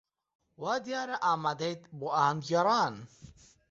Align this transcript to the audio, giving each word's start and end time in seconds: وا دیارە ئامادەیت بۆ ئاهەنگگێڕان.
وا 0.61 0.73
دیارە 0.85 1.15
ئامادەیت 1.25 1.81
بۆ 1.99 2.07
ئاهەنگگێڕان. 2.13 2.95